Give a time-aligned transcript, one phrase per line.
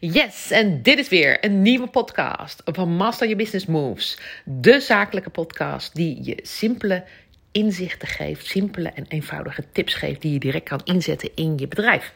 [0.00, 4.18] Yes, en dit is weer een nieuwe podcast van Master Your Business Moves.
[4.44, 7.04] De zakelijke podcast die je simpele
[7.56, 12.12] inzichten geeft, simpele en eenvoudige tips geeft die je direct kan inzetten in je bedrijf.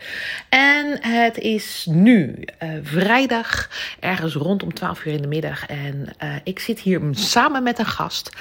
[0.49, 3.71] En het is nu uh, vrijdag,
[4.01, 5.67] ergens rondom 12 uur in de middag.
[5.67, 8.37] En uh, ik zit hier samen met een gast,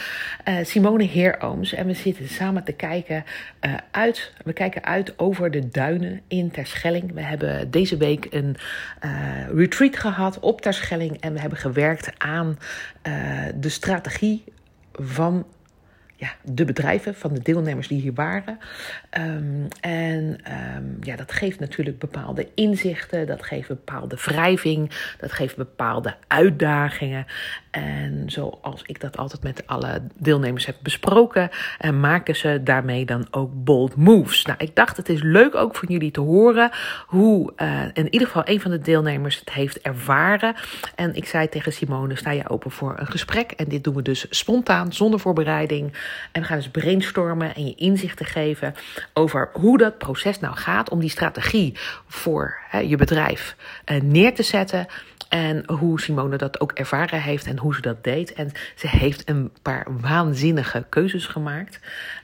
[0.47, 1.73] uh, Simone Heerooms.
[1.73, 3.23] En we zitten samen te kijken
[3.91, 4.31] uit.
[4.43, 7.13] We kijken uit over de duinen in Terschelling.
[7.13, 8.55] We hebben deze week een
[9.53, 11.19] retreat gehad op Terschelling.
[11.19, 12.59] En we hebben gewerkt aan
[13.55, 14.43] de strategie
[14.93, 15.45] van
[16.19, 18.59] ja, de bedrijven, van de deelnemers die hier waren.
[19.17, 20.39] Um, en
[20.75, 27.25] um, ja, dat geeft natuurlijk bepaalde inzichten, dat geeft bepaalde wrijving, dat geeft bepaalde uitdagingen.
[27.71, 33.27] En zoals ik dat altijd met alle deelnemers heb besproken, en maken ze daarmee dan
[33.31, 34.45] ook bold moves.
[34.45, 36.69] Nou, ik dacht het is leuk ook voor jullie te horen
[37.05, 40.55] hoe uh, in ieder geval een van de deelnemers het heeft ervaren.
[40.95, 43.51] En ik zei tegen Simone, sta je open voor een gesprek?
[43.51, 45.93] En dit doen we dus spontaan, zonder voorbereiding.
[46.31, 48.73] En we gaan dus brainstormen en je inzichten geven
[49.13, 51.73] over hoe dat proces nou gaat om die strategie
[52.07, 54.87] voor hè, je bedrijf uh, neer te zetten.
[55.29, 58.33] En hoe Simone dat ook ervaren heeft en hoe ze dat deed.
[58.33, 61.79] En ze heeft een paar waanzinnige keuzes gemaakt.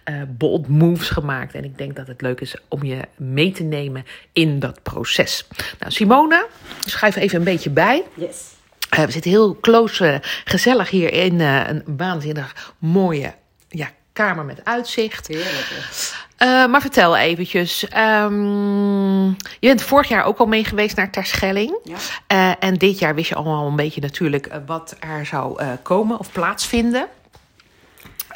[0.10, 1.54] Uh, bold moves gemaakt.
[1.54, 5.48] En ik denk dat het leuk is om je mee te nemen in dat proces.
[5.80, 6.48] Nou, Simone,
[6.86, 8.04] schuif even een beetje bij.
[8.14, 8.54] Yes.
[8.98, 13.34] Uh, we zitten heel close, uh, gezellig hier in een waanzinnig mooie
[14.16, 15.28] kamer met uitzicht.
[15.28, 15.72] Heerlijk.
[16.44, 17.88] Uh, maar vertel eventjes.
[17.98, 19.28] Um,
[19.60, 21.80] je bent vorig jaar ook al mee geweest naar Terschelling.
[21.84, 21.96] Ja.
[22.34, 26.20] Uh, en dit jaar wist je allemaal een beetje natuurlijk uh, wat er zou komen
[26.20, 27.08] of plaatsvinden.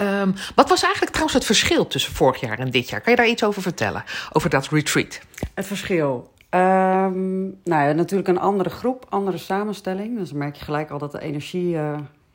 [0.02, 3.02] Um, wat was eigenlijk trouwens het verschil tussen vorig jaar en dit jaar?
[3.02, 4.04] Kan je daar iets over vertellen?
[4.32, 5.20] Over dat retreat?
[5.54, 6.32] Het verschil.
[6.50, 10.18] Um, nou ja, natuurlijk een andere groep, andere samenstelling.
[10.18, 11.78] Dus dan merk je gelijk al dat de energie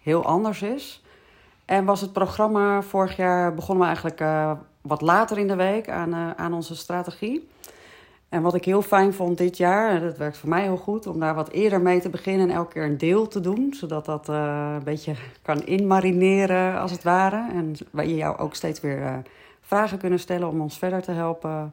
[0.03, 1.03] heel anders is.
[1.65, 5.91] En was het programma vorig jaar begonnen we eigenlijk uh, wat later in de week
[5.91, 7.49] aan, uh, aan onze strategie.
[8.29, 11.07] En wat ik heel fijn vond dit jaar, en dat werkt voor mij heel goed,
[11.07, 13.75] om daar wat eerder mee te beginnen en elke keer een deel te doen.
[13.75, 17.47] Zodat dat uh, een beetje kan inmarineren als het ware.
[17.53, 19.23] En waar je jou ook steeds weer
[19.61, 21.73] vragen kunnen stellen om ons verder te helpen.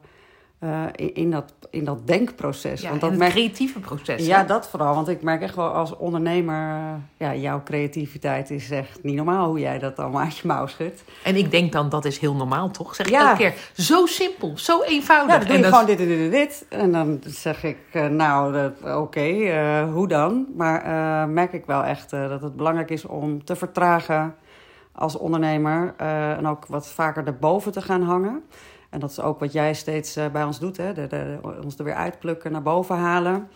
[0.64, 2.80] Uh, in, in, dat, in dat denkproces.
[2.80, 4.26] Ja, want dat creatieve proces.
[4.26, 4.46] Ja, hè?
[4.46, 4.94] dat vooral.
[4.94, 6.76] Want ik merk echt wel als ondernemer...
[6.76, 10.66] Uh, ja, jouw creativiteit is echt niet normaal hoe jij dat allemaal uit je mouw
[10.66, 11.04] schudt.
[11.24, 12.94] En ik denk dan, dat is heel normaal, toch?
[12.94, 13.20] Zeg ik Ja.
[13.28, 13.54] elke keer.
[13.84, 15.32] Zo simpel, zo eenvoudig.
[15.32, 16.66] Ja, dan doe En je dat- gewoon dit en dit en dit.
[16.68, 20.46] En dan zeg ik, uh, nou, oké, eh, hoe dan?
[20.56, 24.34] Maar eh, merk ik wel echt eh, dat het belangrijk is om te vertragen
[24.92, 25.94] als ondernemer.
[25.96, 28.42] eh, en ook wat vaker erboven te gaan hangen.
[28.92, 30.92] En dat is ook wat jij steeds eh, bij ons doet, hè?
[30.92, 33.48] De, de, ons er weer uitplukken, naar boven halen.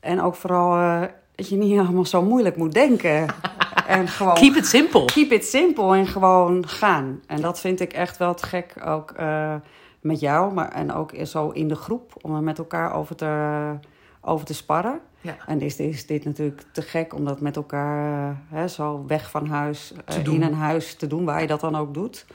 [0.00, 1.02] En ook vooral eh,
[1.34, 3.26] dat je niet allemaal zo moeilijk moet denken.
[3.86, 5.04] en gewoon Keep it simple.
[5.04, 7.20] keep it simple en gewoon gaan.
[7.26, 9.54] En dat vind ik echt wel te gek, ook eh,
[10.00, 13.72] met jou, maar en ook zo in de groep, om er met elkaar over te,
[14.20, 15.00] over te sparren.
[15.20, 15.36] Ja.
[15.46, 19.46] En is, is dit natuurlijk te gek om dat met elkaar hè, zo weg van
[19.46, 22.26] huis, in een huis te doen, waar je dat dan ook doet.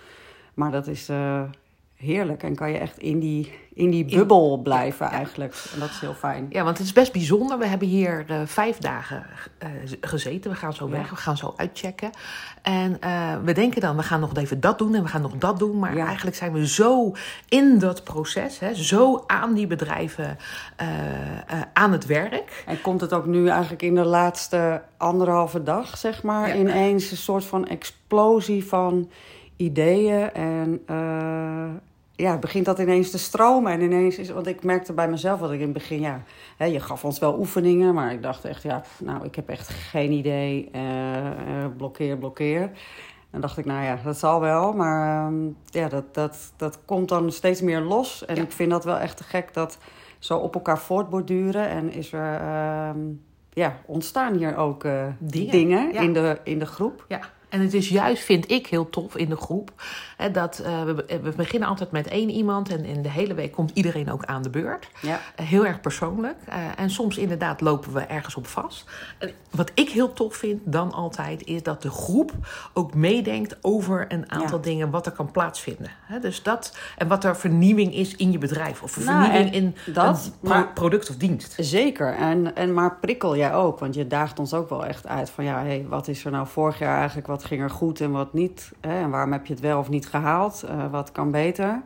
[0.54, 1.10] Maar dat is
[2.00, 5.12] heerlijk en kan je echt in die, in die In- bubbel blijven ja.
[5.12, 5.56] eigenlijk.
[5.74, 6.46] En dat is heel fijn.
[6.50, 7.58] Ja, want het is best bijzonder.
[7.58, 9.26] We hebben hier eh, vijf dagen
[9.58, 9.70] eh,
[10.02, 10.52] gezeten.
[10.52, 10.92] We gaan zo Ja.
[10.92, 12.10] weg, we gaan zo uitchecken.
[12.62, 15.38] En eh, we denken dan, we gaan nog even dat doen en we gaan nog
[15.38, 15.80] dat doen.
[15.80, 16.06] Maar Ja.
[16.06, 17.12] eigenlijk zijn we zo
[17.50, 20.38] in dat proces, hè, zo aan die bedrijven
[21.74, 22.64] aan het werk.
[22.66, 27.18] En komt het ook nu eigenlijk in de laatste anderhalve dag, zeg maar, ineens een
[27.18, 29.10] soort van explosie van
[29.60, 30.32] ideeën.
[30.34, 31.70] En eh,
[32.16, 33.72] ja, begint dat ineens te stromen.
[33.72, 36.24] En ineens is, want ik merkte bij mezelf dat ik in het begin, ja,
[36.58, 39.70] hè, je gaf ons wel oefeningen, maar ik dacht echt, ja, nou, ik heb echt
[39.70, 40.70] geen idee.
[40.72, 41.36] eh, eh,
[41.78, 42.72] blokkeer, blokkeer.
[43.32, 44.74] Dan dacht ik, nou ja, dat zal wel.
[44.74, 48.26] Maar ehm, ja, dat, dat, dat komt dan steeds meer los.
[48.26, 48.42] En Ja.
[48.42, 49.78] ik vind dat wel echt te gek dat
[50.20, 51.70] zo op elkaar voortborduren.
[51.70, 52.98] En is er, ehm,
[53.54, 54.84] ja, ontstaan hier ook
[55.20, 56.02] Dingen, dingen, ja.
[56.02, 57.06] in, de, in de groep.
[57.08, 57.20] Ja,
[57.50, 59.72] en het is juist, vind ik, heel tof in de groep.
[60.18, 63.52] Hè, dat, eh, we, we beginnen altijd met één iemand en in de hele week
[63.52, 64.88] komt iedereen ook aan de beurt.
[65.02, 66.36] Ja, Eh, Heel erg persoonlijk.
[66.46, 68.90] Eh, en soms inderdaad lopen we ergens op vast.
[69.18, 72.32] En wat ik heel tof vind dan altijd, is dat de groep
[72.74, 74.64] ook meedenkt over een aantal Ja.
[74.64, 75.92] dingen wat er kan plaatsvinden.
[76.02, 78.82] Hè, dus dat, en wat er vernieuwing is in je bedrijf.
[78.84, 81.56] Of Nou, vernieuwing in dat, een pro- product of dienst.
[81.58, 82.14] zeker.
[82.16, 83.80] En, en maar prikkel jij ook.
[83.80, 86.48] Want je daagt ons ook wel echt uit van ja, hey, wat is er nou
[86.48, 87.28] vorig jaar eigenlijk?
[87.28, 88.72] Wat ging er goed en wat niet?
[88.82, 89.00] Hè?
[89.02, 90.64] En waarom heb je het wel of niet gehaald?
[90.64, 91.82] Eh, wat kan beter?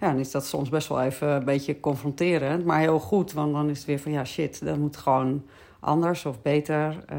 [0.00, 2.64] Ja, dan is dat soms best wel even een beetje confronterend.
[2.64, 5.44] Maar heel goed, want dan is het weer van ja, shit, dat moet gewoon
[5.80, 7.04] anders of beter.
[7.06, 7.18] eh,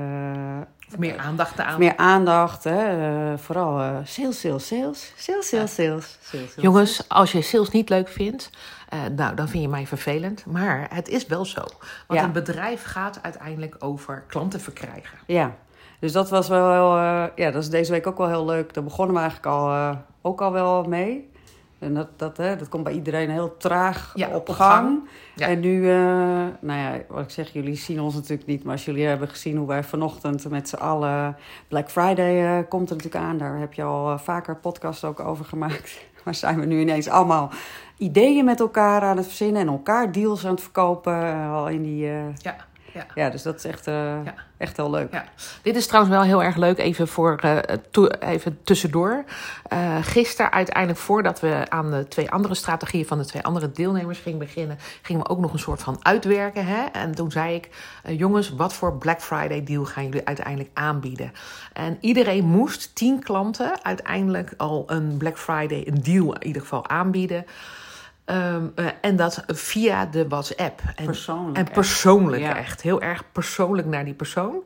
[0.92, 1.80] Of meer aandacht aan.
[1.80, 2.64] meer aandacht.
[2.64, 3.08] Hè?
[3.32, 5.14] eh, vooral sales, sales, sales.
[5.18, 6.18] Sales, sales, sales.
[6.22, 6.56] Sales, sales.
[6.56, 8.50] Jongens, als je sales niet leuk vindt,
[8.90, 10.46] eh, nou, dan vind je mij vervelend.
[10.46, 11.62] Maar het is wel zo.
[12.08, 12.26] Want Ja.
[12.26, 15.18] een bedrijf gaat uiteindelijk over klanten verkrijgen.
[15.26, 15.56] Ja,
[16.00, 18.74] dus dat was wel heel, eh, ja, dat is deze week ook wel heel leuk.
[18.74, 21.30] Daar begonnen we eigenlijk al, eh, ook al wel mee.
[21.80, 24.58] En dat, dat, hè, dat komt bij iedereen heel traag Ja, op op gang.
[24.58, 25.00] gang.
[25.36, 25.48] Ja.
[25.48, 25.96] En nu, eh,
[26.60, 28.64] nou ja, wat ik zeg, jullie zien ons natuurlijk niet.
[28.64, 31.38] Maar als jullie hebben gezien hoe wij vanochtend met z'n allen...
[31.68, 33.38] Black Friday komt er natuurlijk aan.
[33.38, 35.98] Daar heb je al vaker podcasts ook over gemaakt.
[36.26, 37.50] Maar zijn we nu ineens allemaal
[37.98, 39.62] ideeën met elkaar aan het verzinnen...
[39.62, 42.06] en elkaar deals aan het verkopen al in die...
[42.36, 42.56] Ja,
[42.94, 43.06] ja.
[43.16, 44.34] ja, dus dat is echt, eh, Ja.
[44.58, 45.14] echt heel leuk.
[45.14, 45.24] Ja.
[45.62, 47.58] Dit is trouwens wel heel erg leuk, even, voor, eh,
[47.92, 49.24] to- even tussendoor.
[49.68, 54.20] Eh gisteren uiteindelijk, voordat we aan de twee andere strategieën van de twee andere deelnemers
[54.20, 56.66] gingen beginnen, gingen we ook nog een soort van uitwerken.
[56.66, 56.84] Hè?
[56.92, 57.70] En toen zei ik,
[58.08, 61.32] jongens, wat voor Black Friday deal gaan jullie uiteindelijk aanbieden?
[61.74, 66.88] En iedereen moest, tien klanten, uiteindelijk al een Black Friday, een deal in ieder geval
[66.88, 67.46] aanbieden.
[68.30, 70.82] Ehm, eh, en dat via de WhatsApp.
[70.96, 71.74] En, Persoonlijk En echt.
[71.74, 72.82] persoonlijk echt.
[72.82, 74.64] Heel erg persoonlijk naar die persoon.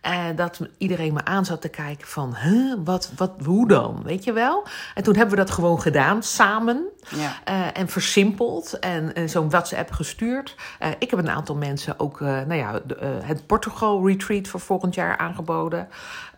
[0.00, 4.02] En dat iedereen me aan zat te kijken van, huh, wat, wat, hoe dan?
[4.04, 4.66] Weet je wel?
[4.94, 6.84] En toen hebben we dat gewoon gedaan, samen.
[7.08, 7.32] Ja.
[7.44, 10.54] eh, en versimpeld en eh, zo'n WhatsApp gestuurd.
[10.98, 15.16] Ik heb een aantal mensen ook nou ja, de, het Portugal Retreat voor volgend jaar
[15.16, 15.88] aangeboden.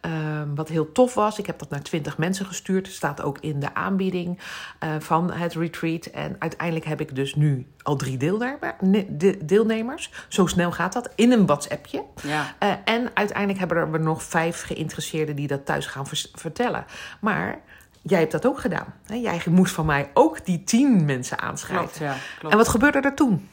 [0.08, 1.38] Ehm, wat heel tof was.
[1.38, 2.88] Ik heb dat naar twintig mensen gestuurd.
[2.88, 4.38] Staat ook in de aanbieding
[4.78, 6.06] eh, van het retreat.
[6.06, 10.12] En uiteindelijk heb ik dus nu al drie deelnemer- ne- de- deelnemers.
[10.28, 11.10] Zo snel gaat dat.
[11.14, 12.04] In een WhatsAppje.
[12.22, 12.54] Ja.
[12.58, 16.84] Eh, en uiteindelijk hebben er nog vijf geïnteresseerden die dat thuis gaan vertellen.
[17.20, 17.60] Maar
[18.02, 18.94] jij hebt dat ook gedaan.
[19.06, 19.14] Hè?
[19.14, 21.84] Jij moest van mij ook die tien mensen aanschrijven.
[21.86, 22.14] Klopt, ja.
[22.38, 22.52] Klopt.
[22.52, 23.48] En wat gebeurde er toen?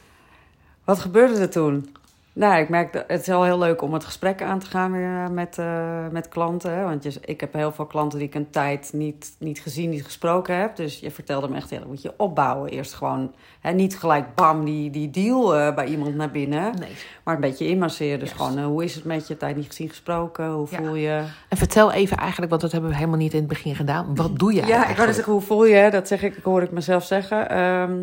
[0.83, 1.95] Wat gebeurde er toen?
[2.35, 4.91] Nou, ik merk dat het is wel heel leuk om het gesprek aan te gaan
[4.91, 6.71] weer met, eh, met klanten.
[6.77, 6.83] Hè?
[6.83, 10.03] Want je, ik heb heel veel klanten die ik een tijd niet, niet gezien, niet
[10.03, 10.75] gesproken heb.
[10.75, 12.69] Dus je vertelde me echt, ja, dat moet je opbouwen.
[12.69, 16.73] Eerst gewoon, hè, niet gelijk bam, die, die deal eh, bij iemand naar binnen.
[16.79, 16.89] Nee.
[17.23, 18.19] Maar een beetje inmasseren.
[18.19, 18.37] Dus Yes.
[18.37, 19.37] gewoon, eh, hoe is het met je?
[19.37, 20.49] Tijd niet gezien, gesproken.
[20.51, 20.77] Hoe Ja.
[20.77, 21.23] voel je?
[21.49, 24.15] En vertel even eigenlijk, want dat hebben we helemaal niet in het begin gedaan.
[24.15, 25.13] Wat doe jij Ja, ik wou eigenlijk?
[25.15, 25.89] zeggen, hoe voel je?
[25.91, 27.49] Dat zeg ik, hoor ik mezelf zeggen.
[27.49, 27.93] Ehm,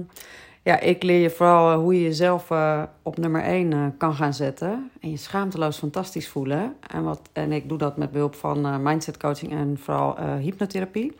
[0.62, 4.34] ja, ik leer je vooral eh, hoe je jezelf eh, op nummer 1 kan gaan
[4.34, 4.90] zetten.
[5.00, 6.76] En je schaamteloos fantastisch voelen.
[6.86, 10.34] En, wat, en ik doe dat met behulp van eh, mindset coaching en vooral eh,
[10.36, 11.12] hypnotherapie.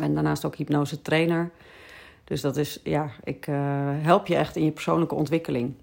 [0.00, 1.50] En daarnaast ook hypnose trainer.
[2.24, 5.74] Dus dat is, ja, ik eh, help je echt in je persoonlijke ontwikkeling.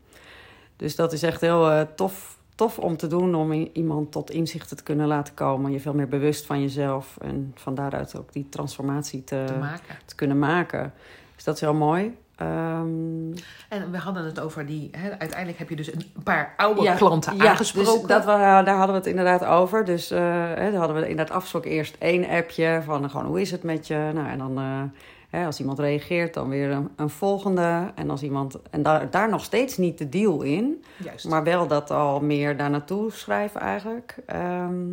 [0.76, 4.78] Dus dat is echt heel eh, tof, tof om te doen, om iemand tot inzichten
[4.78, 5.72] te kunnen laten komen.
[5.72, 10.16] Je veel meer bewust van jezelf en van daaruit ook die transformatie te, te te
[10.16, 10.94] kunnen maken.
[11.36, 12.18] Dus dat is heel mooi.
[12.36, 13.32] Ehm,
[13.70, 14.90] En we hadden het over die.
[14.92, 18.08] Hè, uiteindelijk heb je dus een paar oude ja, klanten ja, aangesproken.
[18.08, 19.86] Dus dat, daar hadden we het inderdaad over.
[19.86, 20.20] Dus eh,
[20.56, 23.88] hè, daar hadden we inderdaad afgesproken eerst één appje van gewoon hoe is het met
[23.88, 24.12] je?
[24.14, 24.82] Nou, en dan eh,
[25.30, 27.92] hè, als iemand reageert, dan weer een, een volgende.
[27.96, 31.28] En als iemand en daar, daar nog steeds niet de deal in, Juist.
[31.28, 34.16] maar wel dat al meer daar naartoe schrijven eigenlijk.
[34.26, 34.84] Ehm,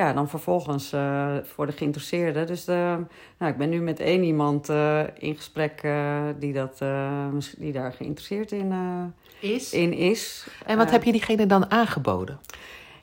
[0.00, 2.46] ja, dan vervolgens eh, voor de geïnteresseerden.
[2.46, 2.96] Dus de,
[3.38, 7.72] nou, ik ben nu met één iemand eh, in gesprek eh, die, dat, eh, die
[7.72, 9.72] daar geïnteresseerd in, eh, is.
[9.72, 10.46] in is.
[10.66, 12.38] En wat Eh, heb je diegene dan aangeboden?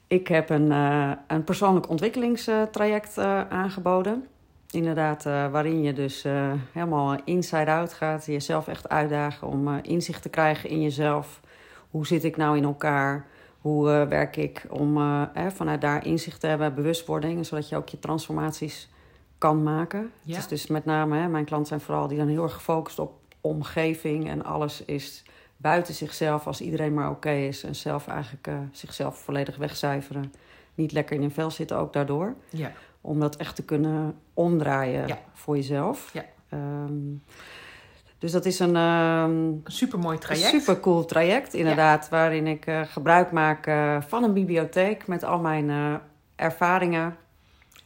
[0.07, 4.27] Ik heb een, eh, een persoonlijk ontwikkelingstraject eh, aangeboden.
[4.71, 8.25] Inderdaad, eh, waarin je dus eh, helemaal inside-out gaat.
[8.25, 11.39] Jezelf echt uitdagen om eh, inzicht te krijgen in jezelf.
[11.91, 13.25] Hoe zit ik nou in elkaar?
[13.67, 17.89] Hoe eh, werk ik om eh, vanuit daar inzicht te hebben, bewustwording, zodat je ook
[17.89, 18.89] je transformaties
[19.37, 20.11] kan maken.
[20.23, 20.33] Ja.
[20.33, 22.99] Het is dus met name, hè, mijn klanten zijn vooral die dan heel erg gefocust
[22.99, 25.23] op omgeving en alles is
[25.57, 30.33] buiten zichzelf als iedereen maar oké is en zelf eigenlijk eh, zichzelf volledig wegcijferen.
[30.75, 32.35] Niet lekker in hun vel zitten ook daardoor.
[32.49, 32.71] Ja.
[33.01, 35.19] Om dat echt te kunnen omdraaien Ja.
[35.33, 36.13] voor jezelf.
[36.13, 36.25] Ja.
[36.49, 37.13] Ehm,
[38.19, 40.49] dus dat is een ehm, Een supermooi traject.
[40.49, 42.09] super cool traject, inderdaad.
[42.09, 45.93] Waarin ik eh, gebruik maak eh, van een bibliotheek met al mijn eh,
[46.35, 47.15] ervaringen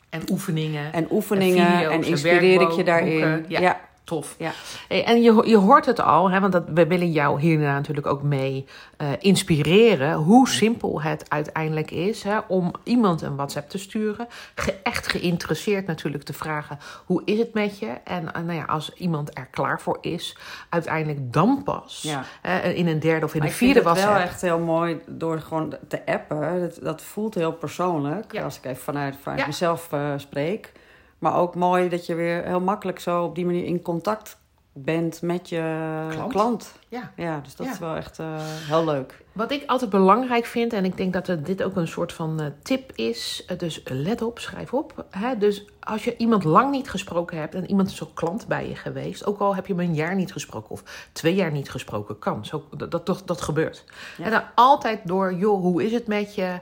[0.10, 0.94] En oefeningen.
[0.94, 1.68] en oefeningen.
[1.68, 3.46] En En, video's en inspireer ik je daarin.
[3.48, 3.60] ja.
[3.60, 3.80] ja.
[4.04, 4.36] Tof.
[4.38, 4.52] Ja.
[4.88, 8.08] Hey, en je, je hoort het al, hè, want dat, we willen jou hier natuurlijk
[8.08, 8.66] ook mee
[8.98, 10.14] eh, inspireren.
[10.14, 14.28] Hoe simpel het uiteindelijk is hè, om iemand een WhatsApp te sturen.
[14.56, 17.88] Ge- echt geïnteresseerd natuurlijk te vragen: hoe is het met je?
[18.04, 20.38] En eh, nou ja, als iemand er klaar voor is,
[20.70, 22.24] uiteindelijk dan pas Ja.
[22.42, 24.32] eh, in een derde of in Maar een ik vind vierde het wel WhatsApp.
[24.32, 26.60] echt heel mooi door gewoon te appen.
[26.60, 28.32] Dat, dat voelt heel persoonlijk.
[28.34, 28.44] Ja.
[28.44, 30.72] Als ik even vanuit, vanuit mezelf spreek.
[31.22, 34.38] Maar ook mooi dat je weer heel makkelijk zo op die manier in contact
[34.74, 36.32] bent met je Klant.
[36.32, 36.74] klant.
[36.92, 37.12] Ja.
[37.16, 37.72] Ja, dus dat Ja.
[37.74, 39.24] is wel echt eh, heel leuk.
[39.32, 42.40] Wat ik altijd belangrijk vind, en ik denk dat het- dit ook een soort van
[42.42, 45.06] eh, tip is, eh, dus let op, schrijf op.
[45.10, 45.38] Hè?
[45.38, 48.76] Dus als je iemand lang niet gesproken hebt en iemand is zo klant bij je
[48.76, 52.20] geweest, ook al heb je hem een jaar niet gesproken of twee jaar niet gesproken,
[52.20, 52.46] kan.
[52.46, 53.84] Zo, dat, dat, dat, dat gebeurt.
[54.18, 54.26] Ja.
[54.26, 56.60] En dan altijd door, joh, hoe is het met je?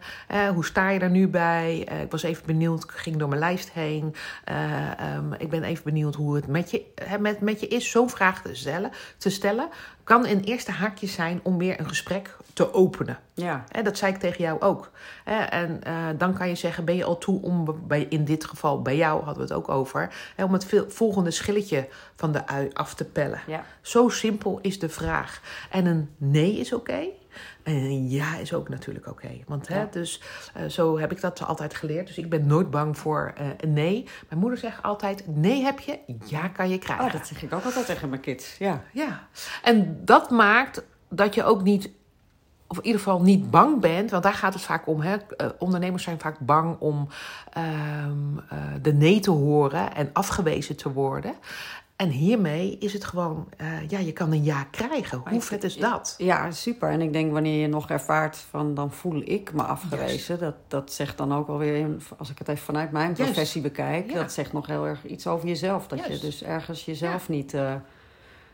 [0.54, 1.78] Hoe sta je er nu bij?
[1.80, 4.16] Ik was even benieuwd, ik ging door mijn lijst heen.
[4.44, 6.86] Eh, ehm, ik ben even benieuwd hoe het met je,
[7.20, 7.92] met, met je is.
[7.92, 9.70] Zo'n vraag te stellen, te stellen
[10.10, 13.20] kan een eerste haakje zijn om weer een gesprek te openen.
[13.34, 14.92] Ja, dat zei ik tegen jou ook.
[15.50, 18.82] En eh, dan kan je zeggen, ben je al toe om, bij, in dit geval
[18.82, 22.94] bij jou hadden we het ook over, om het volgende schilletje van de ui af
[22.94, 23.42] te pellen.
[23.48, 23.66] ja.
[23.82, 25.42] Zo simpel is de vraag.
[25.70, 27.08] En een nee is oké.
[27.64, 29.30] En ja is ook natuurlijk oké.
[29.48, 29.88] Want hè, Ja.
[29.92, 30.22] dus,
[30.54, 32.08] eh, zo heb ik dat altijd geleerd.
[32.08, 34.08] Dus ik ben nooit bang voor eh, een nee.
[34.30, 37.06] Mijn moeder zegt altijd: nee heb je, ja kan je krijgen.
[37.06, 38.58] Oh, dat zeg ik ook altijd tegen mijn kids.
[38.58, 39.28] Ja, Ja,
[39.64, 41.90] en dat maakt dat je ook niet,
[42.68, 45.02] of in ieder geval niet bang bent, want daar gaat het vaak om.
[45.02, 45.16] Hè?
[45.16, 47.08] Eh, ondernemers zijn vaak bang om
[47.54, 51.34] ehm, eh, de nee te horen en afgewezen te worden.
[52.00, 55.22] En hiermee is het gewoon, eh, ja, je kan een ja krijgen.
[55.29, 56.15] Hoe vet is dat?
[56.18, 56.89] ja, super.
[56.89, 60.39] En ik denk wanneer je nog ervaart van dan voel ik me afgewezen.
[60.39, 61.88] Dat, dat zegt dan ook alweer,
[62.18, 64.12] als ik het even vanuit mijn professie bekijk.
[64.12, 64.15] Ja.
[64.15, 65.88] Dat zegt nog heel erg iets over jezelf.
[65.88, 67.75] Dat je dus ergens jezelf niet eh,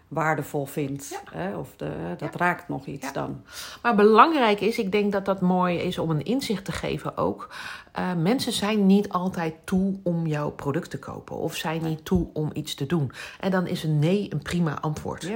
[0.07, 1.21] waardevol vindt.
[1.31, 1.55] Hè?
[1.57, 3.11] Of de, dat raakt nog iets Ja.
[3.11, 3.41] dan.
[3.81, 7.53] Maar belangrijk is, ik denk dat dat mooi is om een inzicht te geven ook.
[7.91, 11.35] eh, mensen zijn niet altijd toe om jouw product te kopen.
[11.35, 13.11] Of zijn niet toe om iets te doen.
[13.39, 15.29] En dan is een nee een prima antwoord.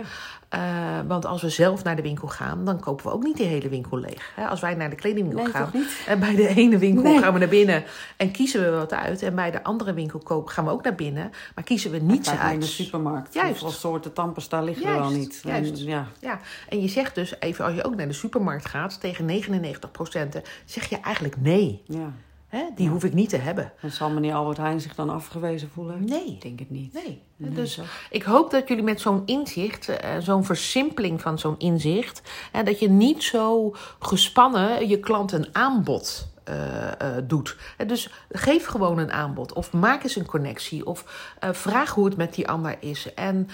[0.50, 3.46] Eh, want als we zelf naar de winkel gaan, dan kopen we ook niet die
[3.46, 4.32] hele winkel leeg.
[4.36, 4.46] Hè?
[4.48, 5.72] Als wij naar de kledingwinkel Nee, gaan,
[6.08, 7.20] en bij de ene winkel Nee.
[7.20, 7.84] gaan we naar binnen
[8.18, 9.22] en kiezen we wat uit.
[9.22, 12.28] En bij de andere winkel kopen, gaan we ook naar binnen, maar kiezen we niets
[12.28, 12.62] maar in uit.
[12.62, 13.34] de supermarkt.
[13.34, 13.50] Juist.
[13.50, 15.42] Hoeveel soorten tandpasta liggen er wel Juist, niet?
[15.44, 15.72] juist.
[15.80, 16.08] En, ja.
[16.20, 16.40] Ja,
[16.70, 20.90] en je zegt dus even, als je ook naar de supermarkt gaat, tegen 99% zeg
[20.90, 21.82] je eigenlijk nee.
[21.86, 22.14] ja.
[22.50, 22.64] Hè?
[22.76, 23.72] Die hoef ik niet te hebben.
[23.82, 26.06] En zal meneer Albert Heijn zich dan afgewezen voelen?
[26.06, 26.28] Nee.
[26.28, 26.94] Ik denk het niet.
[26.94, 27.22] Nee.
[27.36, 27.80] Nee, dus
[28.10, 32.80] ik hoop dat jullie met zo'n inzicht, eh, zo'n versimpeling van zo'n inzicht, hè, dat
[32.80, 37.58] je niet zo gespannen je klant een aanbod eh, eh, doet.
[37.88, 41.04] Dus geef gewoon een aanbod of maak eens een connectie of
[41.52, 43.14] vraag hoe het met die ander is.
[43.14, 43.48] En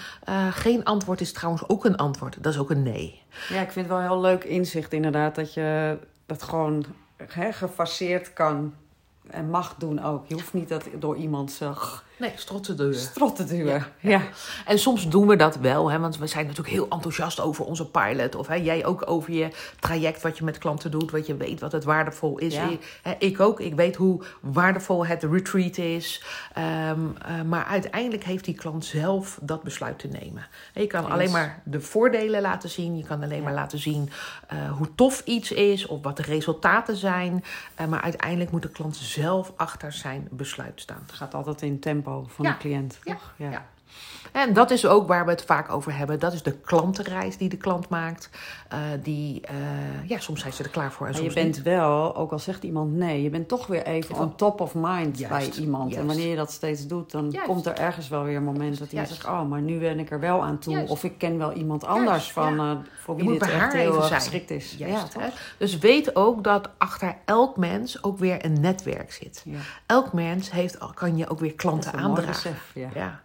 [0.50, 2.42] geen antwoord is trouwens ook een antwoord.
[2.42, 3.22] Dat is ook een nee.
[3.48, 5.34] Ja, ik vind het wel heel leuk inzicht inderdaad.
[5.34, 6.84] Dat je dat gewoon
[7.16, 8.74] hè, gefaseerd kan
[9.30, 10.26] en mag doen ook.
[10.26, 11.74] Je hoeft niet dat door iemand zo
[12.18, 12.94] Nee, strot te duwen.
[12.94, 13.74] strot te duwen.
[13.74, 14.10] Ja.
[14.10, 14.22] Ja.
[14.66, 17.86] En soms doen we dat wel, hè, want we zijn natuurlijk heel enthousiast over onze
[17.90, 18.34] pilot.
[18.34, 19.48] Of hè, jij ook over je
[19.80, 22.54] traject, wat je met klanten doet, wat je weet wat het waardevol is.
[22.54, 22.68] Ja.
[22.68, 26.24] Ik, hè, ik ook, ik weet hoe waardevol het retreat is.
[26.54, 30.46] Ehm, eh, maar uiteindelijk heeft die klant zelf dat besluit te nemen.
[30.74, 32.96] Je kan alleen maar de voordelen laten zien.
[32.96, 33.44] Je kan alleen Ja.
[33.44, 34.10] maar laten zien
[34.48, 37.44] eh, hoe tof iets is of wat de resultaten zijn.
[37.74, 41.02] Eh, maar uiteindelijk moet de klant zelf achter zijn besluit staan.
[41.06, 42.50] Het gaat altijd in tempo van Ja.
[42.52, 43.00] de cliënt.
[43.04, 43.34] Ja, toch?
[43.38, 43.66] ja.
[44.32, 46.18] En dat is ook waar we het vaak over hebben.
[46.18, 48.30] Dat is de klantenreis die de klant maakt.
[48.68, 49.54] Eh, die, eh,
[50.08, 51.64] ja, soms zijn ze er klaar voor en Maar je soms bent niet.
[51.64, 55.18] wel, ook al zegt iemand nee, je bent toch weer even on top of mind
[55.18, 55.82] Juist, bij iemand.
[55.82, 55.96] juist.
[56.00, 57.48] En wanneer je dat steeds doet, dan Juist.
[57.48, 60.10] komt er ergens wel weer een moment dat iemand zegt: Oh, maar nu ben ik
[60.10, 60.84] er wel aan toe.
[60.88, 62.70] Of ik ken wel iemand anders van ja.
[62.72, 64.74] eh, voor Je wie dit echt haar heel geschikt is.
[64.78, 65.30] Juist, ja?
[65.58, 69.42] Dus weet ook dat achter elk mens ook weer een netwerk zit.
[69.44, 69.58] Ja.
[69.86, 72.32] Elk mens heeft, kan je ook weer klanten aandragen.
[72.52, 73.24] besef, ja.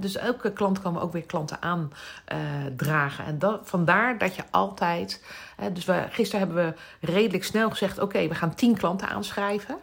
[0.00, 3.24] Dus elke klant kan ook weer klanten aandragen.
[3.24, 5.24] en dat, vandaar dat je altijd.
[5.72, 6.66] Dus we, gisteren hebben
[7.00, 9.76] we redelijk snel gezegd: oké, we gaan tien klanten aanschrijven.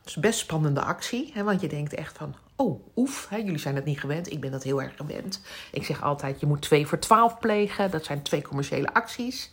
[0.00, 2.34] Dat is best spannende actie, want je denkt echt van.
[2.56, 4.32] Oh, oef, jullie zijn dat niet gewend.
[4.32, 5.40] Ik ben dat heel erg gewend.
[5.72, 7.90] Ik zeg altijd: je moet twee voor twaalf plegen.
[7.90, 9.50] Dat zijn twee commerciële acties.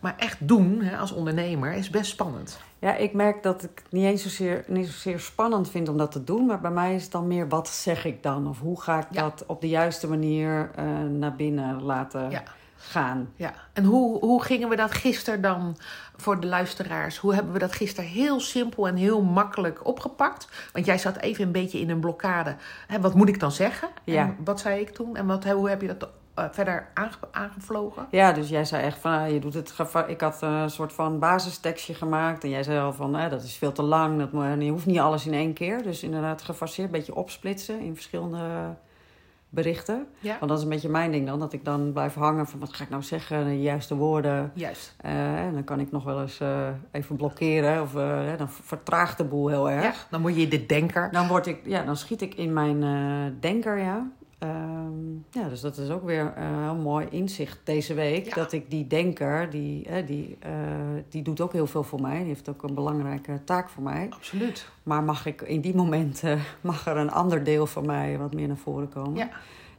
[0.00, 2.60] Maar echt doen hè, als ondernemer is best spannend.
[2.78, 6.12] Ja, ik merk dat ik het niet eens zozeer, niet zozeer spannend vind om dat
[6.12, 6.46] te doen.
[6.46, 8.48] Maar bij mij is het dan meer wat zeg ik dan?
[8.48, 9.22] Of hoe ga ik Ja.
[9.22, 12.42] dat op de juiste manier eh, naar binnen laten Ja.
[12.76, 13.28] gaan?
[13.36, 15.76] Ja, en hoe, hoe gingen we dat gisteren dan
[16.16, 17.16] voor de luisteraars?
[17.18, 20.48] Hoe hebben we dat gisteren heel simpel en heel makkelijk opgepakt?
[20.72, 22.56] Want jij zat even een beetje in een blokkade.
[22.86, 23.88] Hè, wat moet ik dan zeggen?
[24.04, 24.22] Ja.
[24.22, 25.16] En wat zei ik toen?
[25.16, 28.06] En wat, hoe heb je dat eh, verder aange- aangevlogen?
[28.10, 29.74] Ja, dus jij zei echt van, ah, je doet het
[30.06, 32.44] Ik had een soort van basistekstje gemaakt.
[32.44, 34.18] En jij zei al van, eh, dat is veel te lang.
[34.18, 35.82] Dat, moet- je hoeft niet alles in één keer.
[35.82, 38.74] Dus inderdaad gefaseerd, een beetje opsplitsen in verschillende
[39.48, 40.06] berichten.
[40.18, 41.38] Ja, Want dat is een beetje mijn ding dan.
[41.38, 43.44] Dat ik dan blijf hangen van, wat ga ik nou zeggen?
[43.44, 44.50] De juiste woorden.
[44.54, 44.94] juist.
[45.00, 47.82] Eh, en dan kan ik nog wel eens eh, even blokkeren.
[47.82, 47.92] Of
[48.36, 49.82] dan vertraagt de boel heel erg.
[49.84, 51.08] Ja, dan moet je de denker.
[51.12, 52.80] Dan, word ik, ja, dan schiet ik in mijn
[53.40, 54.06] denker, ja.
[54.38, 58.24] Ehm, ja, dus dat is ook weer een heel mooi inzicht deze week.
[58.26, 58.34] Ja.
[58.34, 60.52] Dat ik die denker, die, die, eh,
[61.08, 62.18] die doet ook heel veel voor mij.
[62.18, 64.06] Die heeft ook een belangrijke taak voor mij.
[64.10, 64.68] Absoluut.
[64.82, 68.46] Maar mag ik in die momenten, mag er een ander deel van mij wat meer
[68.46, 69.14] naar voren komen.
[69.16, 69.28] Ja.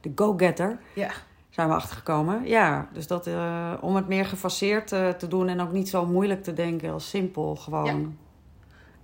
[0.00, 1.10] De go-getter Ja.
[1.50, 2.46] zijn we achtergekomen.
[2.46, 6.06] Ja, dus dat, eh, om het meer gefaseerd eh, te doen en ook niet zo
[6.06, 7.56] moeilijk te denken als simpel.
[7.56, 8.16] Gewoon,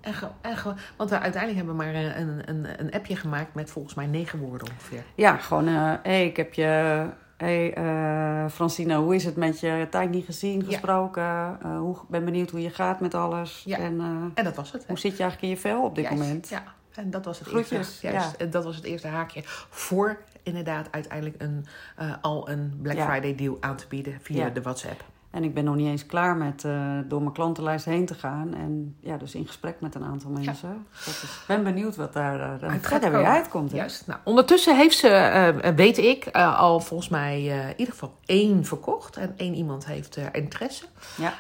[0.05, 3.17] En ge- en ge- want we uiteindelijk hebben we maar een, een, een, een appje
[3.17, 5.03] gemaakt met volgens mij negen woorden ongeveer.
[5.15, 7.07] ja, gewoon, hé, hey, ik heb je...
[7.37, 9.87] Hé, hey, eh, Francine, hoe is het met je?
[9.91, 10.65] Tijd niet gezien, Ja.
[10.67, 11.23] gesproken.
[11.63, 13.63] Eh, hoe, ben benieuwd hoe je gaat met alles.
[13.67, 13.79] Ja.
[13.79, 14.81] En eh, En dat was het.
[14.81, 14.87] hè?
[14.89, 16.49] hoe zit je eigenlijk in je vel op dit moment?
[16.49, 16.63] Ja,
[16.95, 18.07] en dat was het Groetjes, eerste.
[18.11, 19.41] Juist, en dat was het eerste haakje.
[19.71, 23.05] Voor inderdaad uiteindelijk een, eh, al een Black Ja.
[23.05, 24.51] Friday deal aan te bieden via Ja.
[24.51, 25.05] de WhatsApp.
[25.35, 26.73] En ik ben nog niet eens klaar met eh,
[27.09, 28.55] door mijn klantenlijst heen te gaan.
[28.55, 30.87] En ja, dus in gesprek met een aantal mensen.
[31.03, 33.71] Ik ben benieuwd wat daar eh, dan verder weer uitkomt.
[33.71, 33.77] hè?
[33.77, 34.07] Juist.
[34.07, 39.17] Nou, ondertussen heeft ze, eh, weet ik, al volgens mij in ieder geval één verkocht.
[39.17, 40.85] En één iemand heeft interesse.
[41.17, 41.33] Ja.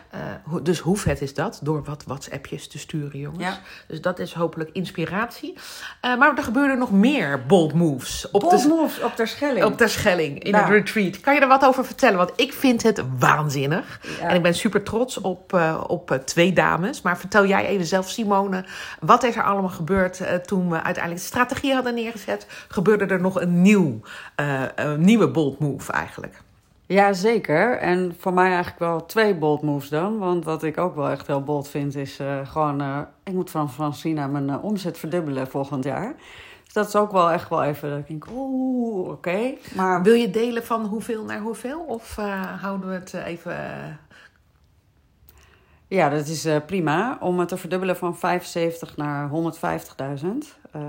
[0.44, 1.60] Ho- dus hoe vet is dat?
[1.62, 3.42] Door wat WhatsAppjes te sturen, jongens.
[3.44, 3.58] Ja.
[3.88, 5.54] Dus dat is hopelijk inspiratie.
[6.00, 9.64] Maar er gebeuren nog meer bold moves op Bold de, moves op ter Schelling.
[9.64, 10.64] op de Schelling in Nou.
[10.64, 11.20] het retreat.
[11.20, 12.16] Kan je er wat over vertellen?
[12.18, 13.83] Want ik vind het waanzinnig.
[14.20, 14.28] Ja.
[14.28, 17.02] En ik ben super trots op, eh, op eh, twee dames.
[17.02, 18.64] Maar vertel jij even zelf, Simone,
[19.00, 22.46] wat is er allemaal gebeurd eh, toen we uiteindelijk de strategie hadden neergezet?
[22.68, 24.00] Gebeurde er nog een, nieuw,
[24.74, 26.42] een nieuwe bold move eigenlijk?
[26.86, 27.78] Ja, zeker.
[27.78, 30.18] En voor mij eigenlijk wel twee bold moves dan.
[30.18, 32.80] Want wat ik ook wel echt heel bold vind is gewoon...
[32.80, 36.14] eh, ik moet van Francina mijn omzet verdubbelen volgend jaar.
[36.74, 39.54] Dus dat is ook wel echt wel even dat ik denk, oeh, oké.
[39.74, 41.80] Maar Wil je delen van hoeveel naar hoeveel?
[41.80, 43.52] Of eh, houden we het eh, even...
[43.58, 43.92] eh,
[45.86, 47.16] ja, dat is prima.
[47.20, 49.34] Om het te verdubbelen van 75 naar 150.000
[50.72, 50.80] eh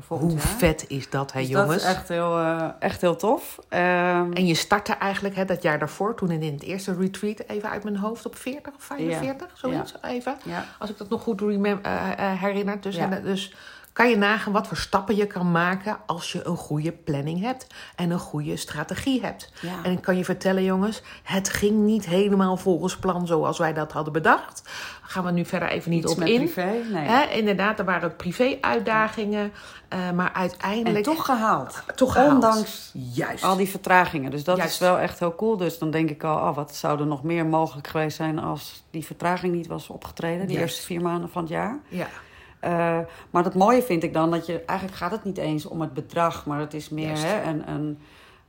[0.00, 0.48] volgend hoe jaar.
[0.58, 1.68] vet is dat, hè Dus jongens?
[1.68, 2.38] dat is echt heel,
[2.78, 3.58] echt heel tof.
[3.68, 7.70] Ehm, En je startte eigenlijk hè, dat jaar daarvoor, toen in het eerste retreat, even
[7.70, 10.36] uit mijn hoofd op 40 of 45, zoiets even.
[10.44, 10.64] ja.
[10.78, 12.80] Als ik dat nog goed herinner.
[12.80, 13.54] Dus, en, dus
[13.98, 17.66] kan je nagaan wat voor stappen je kan maken als je een goede planning hebt
[17.96, 19.52] en een goede strategie hebt.
[19.60, 19.82] Ja.
[19.82, 23.92] En ik kan je vertellen, jongens, het ging niet helemaal volgens plan zoals wij dat
[23.92, 24.62] hadden bedacht.
[24.64, 26.36] Daar gaan we nu verder even niet Iets op met in.
[26.36, 26.72] privé?
[26.92, 27.30] Nee.
[27.38, 29.52] Inderdaad, er waren privé-uitdagingen,
[29.88, 31.82] eh, maar uiteindelijk En toch gehaald.
[31.94, 32.32] toch gehaald.
[32.32, 33.44] Ondanks Juist.
[33.44, 34.30] al die vertragingen.
[34.30, 34.72] Dus dat Juist.
[34.72, 35.56] is wel echt heel cool.
[35.56, 38.82] Dus dan denk ik al, oh, wat zou er nog meer mogelijk geweest zijn als
[38.90, 40.46] die vertraging niet was opgetreden.
[40.46, 40.58] De Juist.
[40.68, 41.78] eerste vier maanden van het jaar.
[41.88, 42.06] Ja.
[42.60, 42.98] Eh,
[43.30, 45.94] maar het mooie vind ik dan dat je, eigenlijk gaat het niet eens om het
[45.94, 47.98] bedrag, maar het is meer hè, een, een,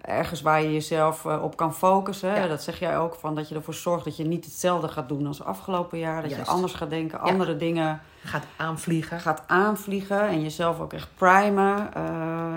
[0.02, 2.36] ergens waar je jezelf eh, op kan focussen.
[2.36, 2.48] Ja.
[2.48, 5.28] Dat zeg jij ook, van dat je ervoor zorgt dat je niet hetzelfde gaat doen
[5.28, 6.22] als afgelopen jaar.
[6.22, 6.46] Dat Juist.
[6.46, 7.32] je anders gaat denken, Ja.
[7.32, 9.20] andere dingen Gaat aanvliegen.
[9.20, 11.90] gaat aanvliegen en jezelf ook echt primen.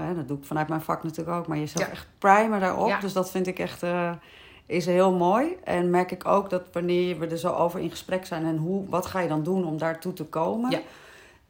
[0.06, 1.92] Hè, dat doe ik vanuit mijn vak natuurlijk ook, maar jezelf Ja.
[1.92, 2.96] echt primen daarop.
[3.00, 3.82] Dus dat vind ik echt
[4.66, 5.56] is heel mooi.
[5.64, 8.88] En merk ik ook dat wanneer we er zo over in gesprek zijn en hoe,
[8.88, 10.78] wat ga je dan doen om daartoe te komen, Ja.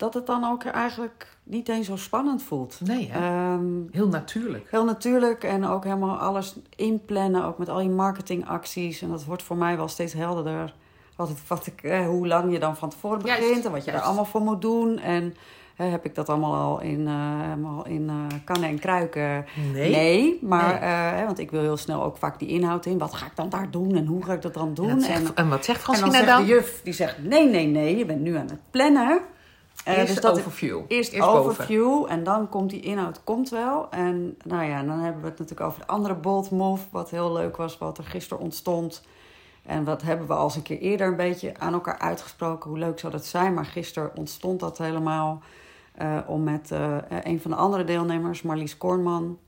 [0.02, 2.80] Dat het dan ook eigenlijk niet eens zo spannend voelt.
[2.84, 3.18] Nee, hè?
[3.18, 4.66] Ehm, Heel natuurlijk.
[4.70, 9.02] Heel natuurlijk en ook helemaal alles inplannen, ook met al je marketingacties.
[9.02, 10.74] En dat wordt voor mij wel steeds helderder.
[11.16, 13.84] Wat, het, wat ik, eh, hoe lang je dan van tevoren Juist, begint en wat
[13.84, 14.02] je juist.
[14.02, 14.98] er allemaal voor moet doen.
[14.98, 15.34] En
[15.76, 17.08] eh, heb ik dat allemaal al in,
[17.40, 19.44] helemaal in eh, kannen en kruiken?
[19.72, 20.38] Nee.
[20.40, 20.80] maar,
[21.14, 21.24] Nee.
[21.24, 22.98] want ik wil heel snel ook vaak die inhoud in.
[22.98, 24.88] Wat ga ik dan daar doen en hoe ga ik dat dan doen?
[24.88, 26.42] En, wat zegt, en wat zegt en dan zegt dan?
[26.42, 29.20] de juf, die zegt nee, nee, nee, je bent nu aan het plannen.
[29.84, 30.80] Eh, Eerst dus dat overview.
[30.88, 31.50] Eerst, Eerst boven.
[31.50, 33.90] overview en dan komt die inhoud komt wel.
[33.90, 37.32] En nou ja, dan hebben we het natuurlijk over de andere bold move, wat heel
[37.32, 39.02] leuk was, wat er gisteren ontstond.
[39.62, 42.78] En wat hebben we al eens een keer eerder een beetje aan elkaar uitgesproken, hoe
[42.78, 43.54] leuk zou dat zijn.
[43.54, 45.42] Maar gisteren ontstond dat helemaal
[45.92, 49.38] eh, om met eh, een van de andere deelnemers, Marlies Kornman,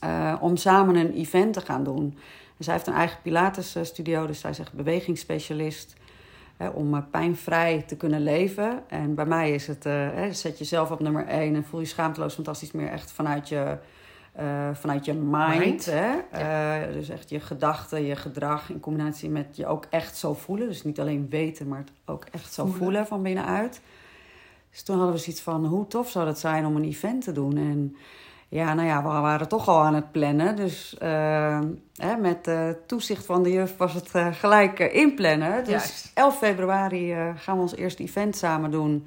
[0.00, 2.18] eh, om samen een event te gaan doen.
[2.58, 5.94] En zij heeft een eigen Pilates-studio, dus zij is echt bewegingsspecialist.
[6.62, 8.82] Hè, om eh, pijnvrij te kunnen leven.
[8.88, 11.86] En bij mij is het, eh, hè, zet jezelf op nummer één en voel je
[11.86, 13.78] schaamteloos fantastisch meer echt vanuit je,
[14.32, 15.58] eh, vanuit je mind.
[15.58, 15.84] Mind.
[15.84, 16.92] Hè?
[16.92, 20.68] Dus echt je gedachten, je gedrag in combinatie met je ook echt zo voelen.
[20.68, 22.82] Dus niet alleen weten, maar het ook echt zo Voelen.
[22.82, 23.80] voelen, van binnenuit.
[24.70, 27.32] Dus toen hadden we zoiets van, hoe tof zou dat zijn om een event te
[27.32, 27.56] doen?
[27.56, 27.96] En
[28.52, 30.56] ja, nou ja, we waren toch al aan het plannen.
[30.56, 31.60] Dus eh,
[31.96, 35.64] hè, met eh, toezicht van de juf was het eh, gelijk eh, inplannen.
[35.64, 36.10] Dus Juist.
[36.14, 39.06] 11 februari gaan we ons eerste event samen doen.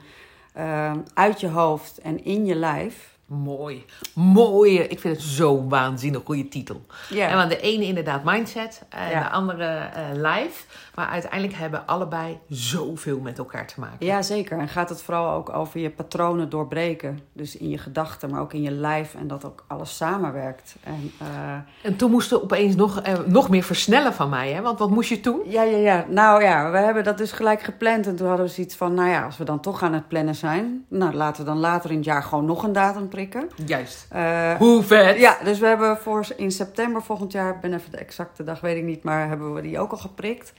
[0.55, 3.14] Eh, uit je hoofd en in je lijf.
[3.25, 3.85] Mooi.
[4.13, 4.79] Mooi.
[4.79, 6.85] Ik vind het zo waanzinnig goede titel.
[7.09, 7.27] Ja.
[7.27, 9.23] En want de ene inderdaad mindset en Ja.
[9.23, 10.65] de andere eh life.
[10.95, 14.05] Maar uiteindelijk hebben allebei zoveel met elkaar te maken.
[14.05, 14.59] Ja, zeker.
[14.59, 17.19] En gaat het vooral ook over je patronen doorbreken.
[17.33, 19.15] Dus in je gedachten, maar ook in je lijf.
[19.15, 20.75] En dat ook alles samenwerkt.
[20.83, 24.51] En, eh, En toen moesten opeens nog, eh, nog meer versnellen van mij.
[24.51, 24.61] Hè?
[24.61, 25.41] Want wat moest je toen?
[25.45, 26.05] ja, ja, ja.
[26.09, 28.07] Nou ja, we hebben dat dus gelijk gepland.
[28.07, 30.35] En toen hadden we zoiets van, nou ja, als we dan toch aan het plannen
[30.35, 30.85] zijn...
[30.89, 33.49] Nou, laten we dan later in het jaar gewoon nog een datum prikken.
[33.65, 34.05] Juist.
[34.09, 35.17] Eh, Hoe vet.
[35.19, 38.59] ja, dus we hebben voor in september volgend jaar, ik ben even de exacte dag,
[38.61, 40.53] weet ik niet, maar hebben we die ook al geprikt.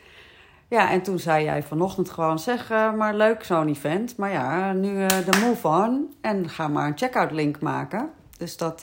[0.69, 4.17] Ja, en toen zei jij vanochtend gewoon, zeg eh, maar leuk zo'n event.
[4.17, 8.11] Maar ja, nu eh, de move on en ga maar een checkout link maken.
[8.39, 8.81] Dus dat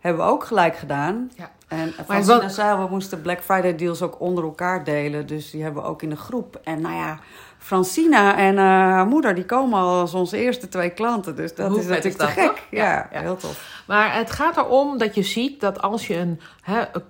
[0.00, 1.30] hebben we ook gelijk gedaan.
[1.36, 1.50] Ja.
[1.68, 1.94] En
[2.26, 5.26] wat- zei we moesten Black Friday deals ook onder elkaar delen.
[5.26, 6.60] Dus die hebben we ook in de groep.
[6.64, 7.18] En nou ja,
[7.66, 11.36] Francina en eh, haar moeder, die komen al als onze eerste twee klanten.
[11.36, 12.66] Dus dat Hoe is natuurlijk is te dat, gek.
[12.70, 13.82] Ja, heel tof.
[13.86, 16.40] Maar het gaat erom dat je ziet dat als je een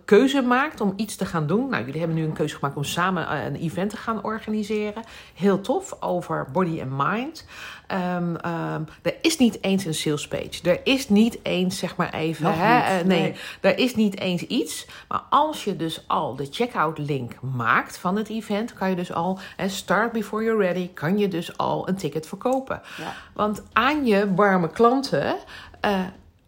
[0.04, 1.68] keuze maakt om iets te gaan doen.
[1.68, 5.02] Nou, jullie hebben nu een keuze gemaakt om samen eh, een event te gaan organiseren.
[5.34, 7.46] Heel tof over body and mind.
[7.87, 10.51] Ehm, ehm, er is niet eens een sales page.
[10.62, 12.53] Er is niet eens, zeg maar even.
[12.55, 13.35] Hè, eh, nee, nee.
[13.61, 14.87] er is niet eens iets.
[15.09, 19.12] Maar als je dus al de checkout link maakt van het event, kan je dus
[19.12, 22.81] al, en start before you're ready, kan je dus al een ticket verkopen.
[22.96, 23.12] Ja.
[23.35, 25.37] Want aan je warme klanten.
[25.81, 26.01] eh,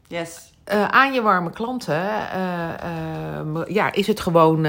[0.07, 0.53] Yes.
[0.65, 4.67] eh, aan je warme klanten eh, ehm, ja, is het gewoon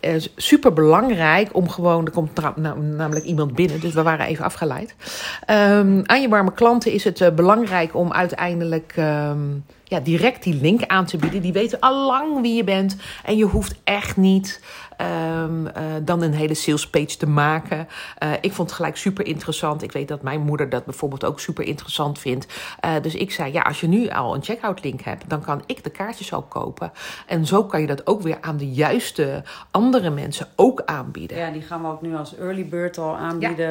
[0.00, 2.04] eh, super belangrijk om gewoon.
[2.04, 4.94] Er komt nou, namelijk iemand binnen, dus we waren even afgeleid.
[5.46, 9.38] Ehm, aan je warme klanten is het eh, belangrijk om uiteindelijk ehm,
[9.84, 11.42] ja, direct die link aan te bieden.
[11.42, 14.60] Die weten al lang wie je bent en je hoeft echt niet.
[15.00, 17.88] ehm, eh, dan een hele sales page te maken.
[18.40, 19.82] Ik vond het gelijk super interessant.
[19.82, 22.46] Ik weet dat mijn moeder dat bijvoorbeeld ook super interessant vindt.
[23.02, 25.84] Dus ik zei, ja, als je nu al een checkout link hebt, dan kan ik
[25.84, 26.92] de kaartjes ook kopen.
[27.26, 31.36] En zo kan je dat ook weer aan de juiste andere mensen ook aanbieden.
[31.36, 33.66] Ja, die gaan we ook nu als early bird al aanbieden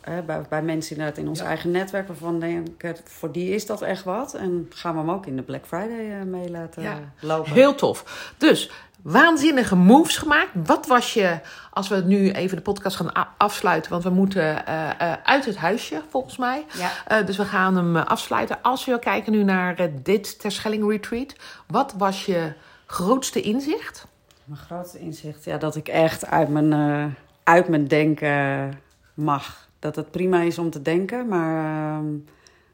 [0.00, 1.46] hè, bij, bij mensen inderdaad in ons Ja.
[1.46, 2.06] eigen netwerk.
[2.06, 4.34] Waarvan denk ik, voor die is dat echt wat.
[4.34, 6.98] En gaan we hem ook in de Black Friday eh, mee laten Ja.
[7.20, 7.52] lopen.
[7.52, 8.30] Heel tof.
[8.38, 8.70] Dus
[9.02, 10.50] waanzinnige moves gemaakt.
[10.66, 11.38] Wat was je,
[11.70, 15.56] als we nu even de podcast gaan afsluiten, want we moeten eh, eh, uit het
[15.56, 16.64] huisje volgens mij.
[17.08, 17.22] Ja.
[17.22, 18.62] Dus we gaan hem afsluiten.
[18.62, 21.34] Als we kijken nu naar dit Terschelling Retreat,
[21.66, 22.52] wat was je
[22.86, 24.06] grootste inzicht?
[24.52, 27.04] Mijn grootste inzicht, ja, dat ik echt uit mijn, eh,
[27.42, 28.72] uit mijn denken
[29.14, 29.68] mag.
[29.78, 32.06] Dat het prima is om te denken, maar ehm,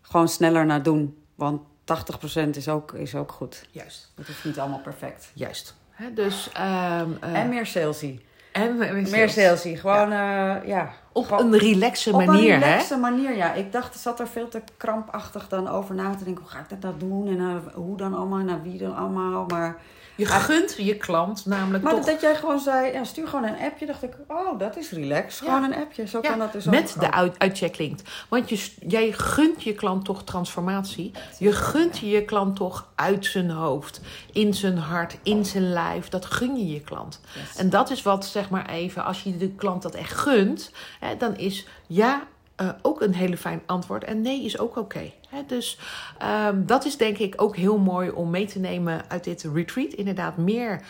[0.03, 1.19] gewoon sneller naar doen.
[1.35, 3.67] Want 80% is ook, is ook goed.
[3.71, 4.13] Juist.
[4.15, 5.31] Het is niet allemaal perfect.
[5.35, 5.75] Juist.
[5.91, 8.21] Hè, dus, ehm, eh, en meer salesy.
[8.53, 9.77] en meer Meer salesy.
[9.77, 10.63] Gewoon, ja.
[10.63, 10.93] ja.
[11.13, 12.69] Op een relaxe Op manier, een hè?
[12.71, 13.53] relaxe manier, ja.
[13.53, 16.43] Ik dacht, zat er veel te krampachtig dan over na te denken.
[16.43, 17.29] Hoe ga ik dat nou doen?
[17.29, 18.39] En eh, hoe dan allemaal?
[18.39, 19.45] En naar wie dan allemaal?
[19.47, 19.77] Maar,
[20.17, 23.59] Je gunt je klant namelijk maar toch dat jij gewoon zei, ja, stuur gewoon een
[23.59, 23.87] appje.
[23.87, 25.47] dacht ik, oh, dat is relaxed.
[25.49, 26.07] Gewoon een appje.
[26.07, 27.01] Zo Ja, kan dat dus met ook.
[27.03, 27.99] de uit, uitchecklink.
[28.29, 31.13] Want je, jij gunt je klant toch transformatie.
[31.39, 34.01] Je gunt je klant toch uit zijn hoofd,
[34.33, 36.09] in zijn hart, in zijn lijf.
[36.09, 37.21] Dat gun je je klant.
[37.35, 37.57] Yes.
[37.57, 40.71] En dat is wat, zeg maar even, als je de klant dat echt gunt,
[41.19, 42.27] dan is ja
[42.59, 44.05] eh, ook een hele fijn antwoord.
[44.05, 45.13] En nee is ook oké.
[45.47, 45.79] dus
[46.19, 49.93] ehm, dat is denk ik ook heel mooi om mee te nemen uit dit retreat.
[49.93, 50.81] Inderdaad, meer.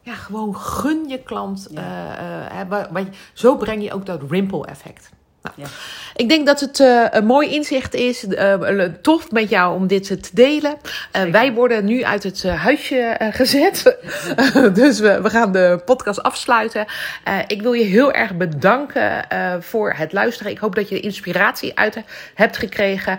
[0.00, 1.68] Ja, gewoon gun je klant.
[1.70, 2.16] Ja.
[2.18, 5.10] eh, eh, zo breng je ook dat ripple effect.
[5.44, 5.66] Nou, Ja.
[6.16, 8.26] Ik denk dat het eh, een mooi inzicht is.
[8.26, 10.74] eh, tof met jou om dit te delen.
[11.10, 13.96] Eh, wij worden nu uit het huisje gezet.
[14.80, 16.84] dus we, we gaan de podcast afsluiten.
[17.46, 19.26] Ik wil je heel erg bedanken
[19.60, 20.52] voor het luisteren.
[20.52, 21.96] Ik hoop dat je inspiratie uit
[22.34, 23.18] hebt gekregen.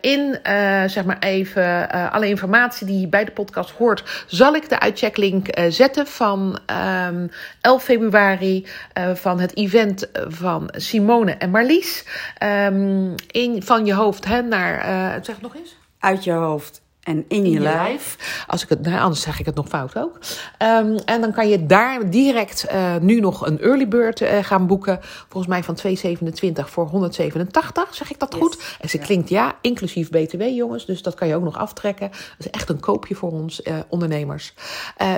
[0.00, 0.38] In
[0.86, 5.46] zeg maar even alle informatie die je bij de podcast hoort, zal ik de uitchecklink
[5.68, 7.26] zetten van ehm
[7.60, 8.66] 11 februari
[9.14, 12.04] van het event van Simone en Marlies.
[12.38, 17.24] Ehm, in, van je hoofd hè, naar, eh, zeg nog eens Uit je hoofd en
[17.28, 18.16] in, je, lijf.
[18.46, 20.18] Als ik het, nou, anders zeg ik het nog fout ook.
[20.58, 24.66] Ehm, en dan kan je daar direct eh, nu nog een early bird eh, gaan
[24.66, 24.98] boeken.
[25.28, 27.94] Volgens mij van 2,27 voor 187.
[27.94, 28.42] Zeg ik dat Yes.
[28.42, 28.76] goed?
[28.80, 29.04] En ze Ja.
[29.04, 30.86] klinkt ja, inclusief BTW jongens.
[30.86, 32.08] Dus dat kan je ook nog aftrekken.
[32.10, 34.54] Dat is echt een koopje voor ons eh, ondernemers.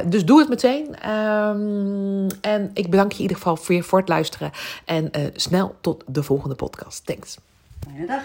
[0.07, 0.97] Dus doe het meteen.
[1.01, 4.51] Ehm, en ik bedank je in ieder geval weer voor het luisteren.
[4.85, 7.07] En snel tot de volgende podcast.
[7.07, 7.37] Thanks.
[7.87, 8.23] Fijne dag.